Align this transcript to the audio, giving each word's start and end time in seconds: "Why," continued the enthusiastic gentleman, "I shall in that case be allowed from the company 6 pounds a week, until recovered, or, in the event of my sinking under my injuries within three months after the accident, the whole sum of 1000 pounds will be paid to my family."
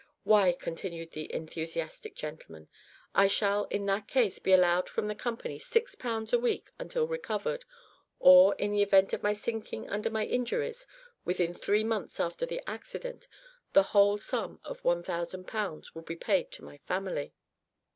"Why," 0.23 0.53
continued 0.53 1.11
the 1.11 1.31
enthusiastic 1.31 2.15
gentleman, 2.15 2.69
"I 3.13 3.27
shall 3.27 3.65
in 3.65 3.85
that 3.85 4.07
case 4.07 4.39
be 4.39 4.51
allowed 4.51 4.89
from 4.89 5.07
the 5.07 5.13
company 5.13 5.59
6 5.59 5.93
pounds 5.93 6.33
a 6.33 6.39
week, 6.39 6.71
until 6.79 7.05
recovered, 7.05 7.65
or, 8.19 8.55
in 8.55 8.71
the 8.71 8.81
event 8.81 9.13
of 9.13 9.21
my 9.21 9.33
sinking 9.33 9.87
under 9.91 10.09
my 10.09 10.25
injuries 10.25 10.87
within 11.23 11.53
three 11.53 11.83
months 11.83 12.19
after 12.19 12.47
the 12.47 12.67
accident, 12.67 13.27
the 13.73 13.83
whole 13.93 14.17
sum 14.17 14.59
of 14.65 14.83
1000 14.83 15.47
pounds 15.47 15.93
will 15.93 16.01
be 16.01 16.15
paid 16.15 16.49
to 16.53 16.63
my 16.65 16.77
family." 16.79 17.35